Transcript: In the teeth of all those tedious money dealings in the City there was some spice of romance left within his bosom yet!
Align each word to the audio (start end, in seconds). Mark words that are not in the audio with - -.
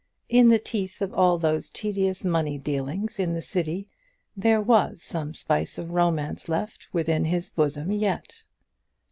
In 0.29 0.47
the 0.47 0.57
teeth 0.57 0.99
of 1.03 1.13
all 1.13 1.37
those 1.37 1.69
tedious 1.69 2.25
money 2.25 2.57
dealings 2.57 3.19
in 3.19 3.33
the 3.35 3.41
City 3.43 3.87
there 4.35 4.59
was 4.59 5.03
some 5.03 5.35
spice 5.35 5.77
of 5.77 5.91
romance 5.91 6.49
left 6.49 6.87
within 6.91 7.25
his 7.25 7.49
bosom 7.51 7.91
yet! 7.91 8.45